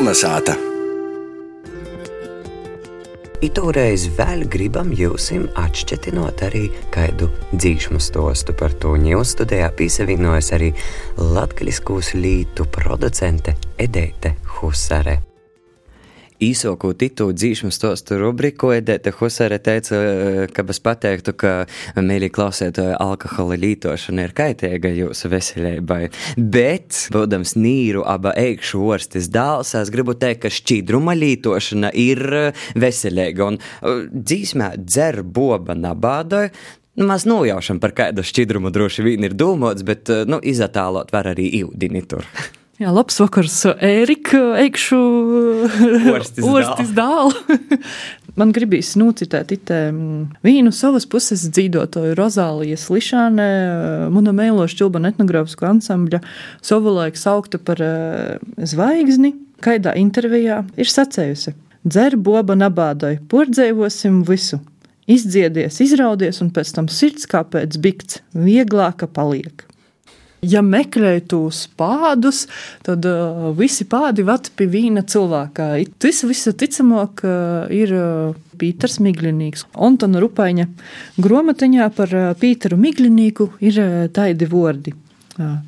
[0.00, 0.54] Kolnesāta!
[3.44, 6.62] Itūreiz vēl gribam jūsim atšķetinot arī
[6.94, 8.96] kādu dzīšmu stostu par to.
[8.96, 10.72] Ņū studijā pīsavienojas arī
[11.20, 15.20] latgaliskūs lītu producente Edeite Husare
[16.44, 19.98] īsāko titu dzīšanu stostu rubriku, Edita Husare teica,
[20.54, 21.52] ka es pateiktu, ka
[22.00, 26.00] mīļi klausētāji alkohola lītošana ir kaitīga jūsu veselībai.
[26.36, 32.24] Bet, būdams nīru aba eikšu orstis dāls, es gribu teikt, ka šķidruma lītošana ir
[32.78, 33.52] veselīga.
[33.52, 33.60] Un
[34.10, 36.48] dzīsmē dzer boba nabādai,
[37.00, 41.52] Nu, maz nojaušam par kādu šķidrumu droši vien ir domāts, bet nu, izatālot var arī
[41.62, 42.26] ūdeni tur.
[42.80, 44.98] Jā, labs vakars, Ērika, eikšu
[46.14, 47.34] Orstis ostis dālu.
[48.40, 49.80] Man gribīs nocitēt itē
[50.46, 53.50] vīnu savas puses dzīvotoju Rozālijas Lišānē,
[54.14, 56.22] muna mēloša ķilbana etnogrāfisku ansambļa
[56.64, 57.84] savulaik saukta par
[58.56, 61.52] zvaigzni, kaidā intervijā ir sacējusi.
[61.84, 64.62] Dzer boba nabādai, pordzēvosim visu.
[65.10, 69.66] Izdziedies, izraudies, un pēc tam sirds kā pēc bikts, vieglāka paliek.
[70.40, 72.46] Ja meklēju tos pādus,
[72.86, 75.72] tad uh, visi pādi vat pie viena cilvēka.
[76.00, 79.66] Tas visticamāk uh, ir uh, Pīters Miglinīks.
[79.76, 80.64] Antona Rupaņa
[81.20, 83.82] gromatiņā par uh, Pīteru Miglinīku ir
[84.16, 84.94] taidi vordi.
[85.36, 85.60] Uh,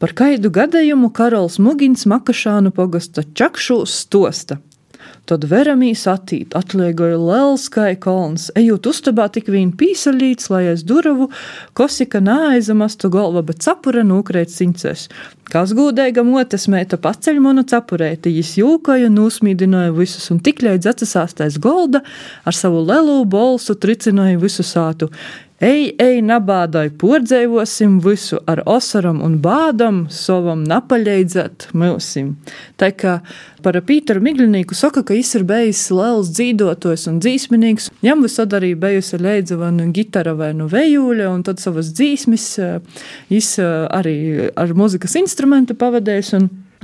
[0.00, 4.62] par kaidu gadījumu Karols Mugins Makašānu pogasta čakšūs stosta.
[5.28, 11.28] Tad veramīs attīt, atliegoja liels kā kolns, ejot uztabā tik vien pīsaļīts, lai es duravu,
[11.76, 15.08] kosika nāaizamastu galva, bet sapura nūkrēt cincēs.
[15.52, 21.60] Kas gūdēga motes meita paceļ manu cepurēti, jis jūkoja, nūsmīdināja visus un tik ļaidz atsasāstais
[21.60, 22.02] golda,
[22.44, 25.08] ar savu lelu bolsu tricināja visu sātu.
[25.58, 32.28] Ej, ej, nabādai, pordzēvosim visu ar osaram un bādam, savam napaļeidzēt mūsim.
[32.78, 33.16] Tā kā
[33.64, 37.88] par Pīteru Miglinīku saka, ka viņš ir bijis liels dzīvotojs un dzīsminīgs.
[38.04, 42.46] Viņam visad arī bijusi leidza vai nu gitara vai nu vejūļa, un tad savas dzīsmis
[43.34, 43.50] viņš
[43.98, 44.16] arī
[44.54, 46.36] ar muzikas instrumentu pavadējis.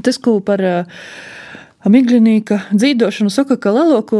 [0.03, 0.67] Tas, ko par
[1.85, 4.19] Miglinīka dzīvošana saka, ka lielāko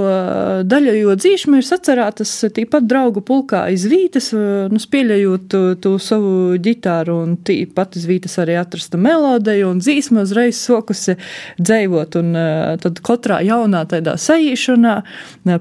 [0.69, 4.29] daļu jo dzīšanu ir sacerētas tīpat draugu pulkā iz vītas,
[4.69, 10.61] nu, spēļējot to savu ģitāru, un tīpat iz vītas arī atrasta melodija, un dzīsma uzreiz
[10.61, 11.17] sokusi
[11.57, 12.37] dzēvot, un
[12.85, 14.95] tad katrā jaunā tādā saīšanā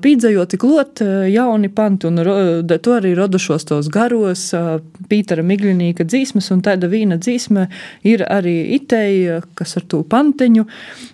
[0.03, 2.19] pīdzējot tik lot jauni panti, un
[2.83, 4.49] to arī radušos tos garos
[5.07, 7.69] Pītera Miglinīka dzīsmas, un tāda vīna dzīsme
[8.11, 10.67] ir arī itei, kas ar to panteņu,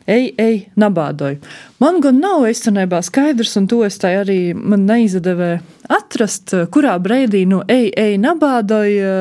[0.09, 1.39] ej, ej, nabādoju.
[1.83, 5.51] Man gan nav īstenībā skaidrs, un to es tā arī man neizdevē
[5.89, 9.13] atrast, kurā brīdī, nu, ej, ej, nabādoju,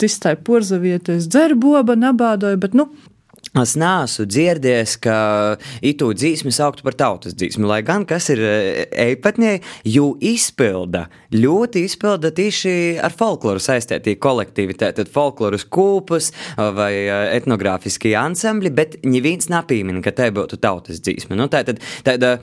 [0.00, 2.88] tas tā porzavieties, dzer boba, nabādoju, bet, nu,
[3.58, 5.14] Es neesmu dzirdējis, ka
[5.82, 8.38] itū dzīsmi sauktu par tautas dzīsmi, lai gan kas ir
[8.94, 16.30] eipatnie, jo izpilda, ļoti izpilda tieši ar folkloru saistītī kolektīvi, tātad folkloras kūpus
[16.78, 16.92] vai
[17.40, 21.34] etnogrāfiskie ansambļi, bet neviens napīmina, ka tai būtu tautas dzīsme.
[21.34, 22.36] Nu, tātad tāda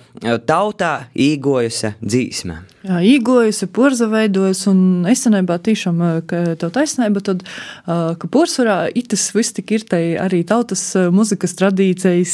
[0.43, 2.59] tautā īgojusi dzīsme.
[2.87, 7.47] Jā, īgojusi, porza veidojas, un es senībā tiešām, ka tev taisnība, tad,
[7.87, 12.33] ka porsvarā itas viss tik ir tai arī tautas muzikas tradīcijas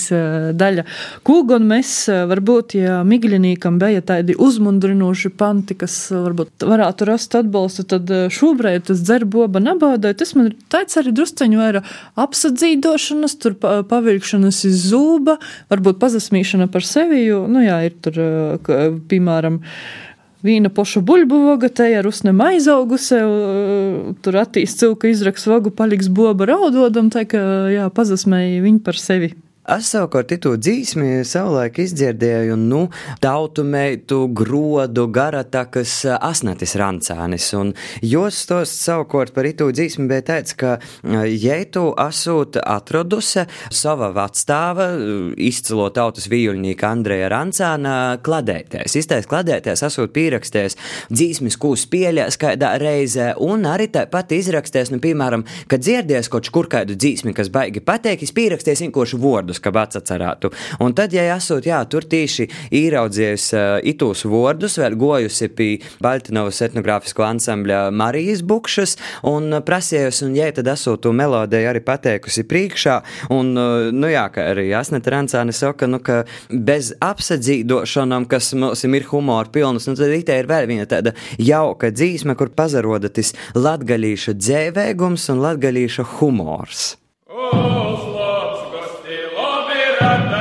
[0.59, 0.85] daļa.
[1.27, 1.93] Kūgon mēs
[2.29, 9.03] varbūt, ja Migļinīkam bija tādi uzmundrinoši panti, kas varbūt varētu rast atbalstu, tad šobrīd tas
[9.03, 11.83] dzer boba nabādai, tas man ir tāds arī drusceņu vaira
[12.19, 15.37] apsadzīdošanas, tur pavilkšanas iz zūba,
[15.73, 18.19] varbūt pazasmīšana par sevi, jo, nu jā, ir tur,
[19.09, 19.61] piemēram,
[20.43, 23.19] Vīna pošu buļbuļu voga, te ir usne aizaugusi,
[24.25, 27.39] tur attīstīs cilka izraks vogu, paliks boba raudodam, tā ka,
[27.71, 29.31] jā, pazasmēja viņu par sevi.
[29.63, 32.81] Es savukārt to dzīsmi savulaik izdzirdēju, nu,
[33.23, 37.71] tautu meitu, grodu, garatakas, asnatis rancānis, un
[38.03, 40.73] jūs tos savukārt par itu dzīsmi bija teicis, ka,
[41.31, 44.89] ja tu esot atroduse sava vatstāva,
[45.39, 47.95] izcilo tautas vījuļnīka Andreja Rancāna
[48.25, 50.75] kladēties, iztais kladēties, esot pieraksties
[51.07, 56.67] dzīsmis, kūs pieļās kādā reizē, un arī tāpat izraksties, nu, piemēram, kad dzirdies kaut kur
[56.67, 60.51] kādu dzīsmi, kas baigi pateikis, pieraksties vienkārši vārdu vārdus, ka atcerētu.
[60.81, 66.61] Un tad, ja esot, jā, tur tieši īraudzies uh, itūs vārdus, vēl gojusi pie Baltinovas
[66.61, 73.01] etnogrāfisko ansambļa Marijas bukšas un prasējusi, un, ja tad esot to melodiju arī pateikusi priekšā,
[73.33, 78.83] un, uh, nu jā, ka arī Asneta Rancāne saka, nu, ka bez apsadzīdošanām, kas mums
[78.83, 83.33] ir humora pilnas, nu, tad itē ir vēl viena tāda jauka dzīsme, kur pazaroda tas
[83.55, 86.93] latgalīša dzēvēgums un latgalīša humors.
[90.03, 90.32] Canada.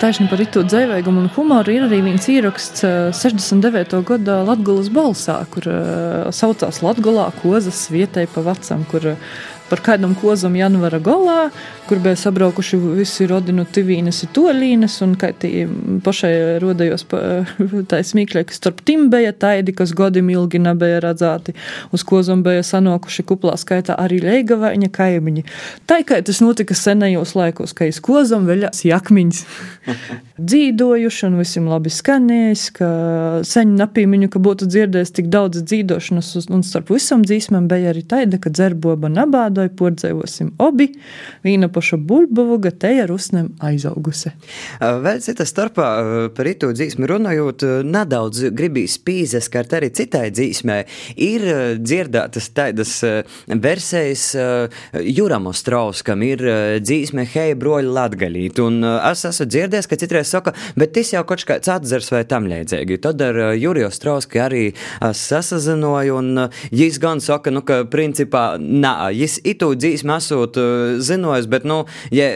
[0.00, 2.84] Taisni par itu dzīvējumu un humoru ir arī viens ieraksts
[3.16, 4.00] 69.
[4.06, 9.36] gada Latgulas balsā, kur uh, saucās Latgulā kozas vietai pa vecam, kur uh,
[9.70, 11.50] par kādam kozam janvara galā,
[11.88, 15.64] kur bija sabraukuši visi rodinu tivīnes un toļīnes, un kā tī
[16.06, 16.32] pašai
[16.62, 17.06] rodējos
[17.90, 21.54] tā smīkļai, ka starp tim bija taidi, kas godim ilgi nebija redzēti,
[21.94, 25.46] uz kozam bija sanokuši kuplā skaitā arī leigavaiņa kaimiņi.
[25.90, 29.44] Tā kā tas notika senajos laikos, ka iz kozam veļās jakmiņas
[30.50, 32.90] dzīdojuši un visiem labi skanējis, ka
[33.46, 38.40] seņu napīmiņu, ka būtu dzirdējis tik daudz dzīdošanas, un starp visam dzīsmēm bija arī taida,
[38.42, 40.90] ka dzerboba nabāda strādāja, pordzēvosim obi,
[41.44, 44.32] vīna paša buļbuvuga teja rusnem aizaugusi.
[44.80, 50.78] Vēl cita starpā par itu dzīsmi runājot, nedaudz gribīs pīzes, kā arī citai dzīsmē,
[51.16, 51.46] ir
[51.80, 52.92] dzirdētas tādas
[53.46, 54.34] versijas
[55.02, 56.44] Juram Ostrauskam, ir
[56.82, 61.44] dzīsme Hei broļi latgalīt, un es esmu dzirdējis, ka citreiz saka, bet tas jau kaut
[61.46, 63.00] kāds atzars vai tam līdzīgi.
[63.02, 64.64] Tad ar Juriju Ostrauski arī
[65.00, 71.48] sasazinoju, un viņš gan saka, nu, ka principā, nā, viņš itu dzīsmi esot uh, zinojis,
[71.50, 71.82] bet, nu,
[72.14, 72.28] ja,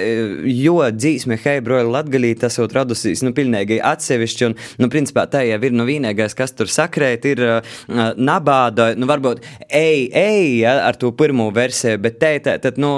[0.47, 5.59] jo dzīsme Heibroja latgalī tas jau radusīs, nu, pilnīgi atsevišķi, un, nu, principā tā jau
[5.67, 7.75] ir, nu, vienīgais, kas tur sakrēt, ir uh,
[8.17, 12.95] nabāda, nu, varbūt ej, ej, ja, ar to pirmo versiju, bet te, te, tad, nu,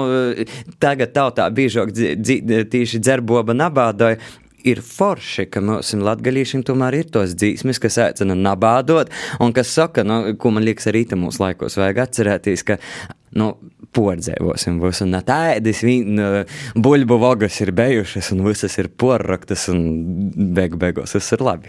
[0.83, 4.15] tagad tautā biežāk tīši dzerboba nabādai,
[4.63, 9.11] ir forši, ka mums latgadījušiem tomēr ir tos dzīsmes, kas aicina nabādot,
[9.43, 12.79] un kas saka, nu, ko man liekas arī mūsu laikos vajag atcerēties, ka,
[13.39, 13.53] nu,
[13.93, 15.05] pordzēvosim visu.
[15.05, 15.83] Un tādas
[16.75, 19.83] buļbu vagas ir bijušas, un visas ir porraktas, un
[20.57, 21.61] beig beigās viss ir labi.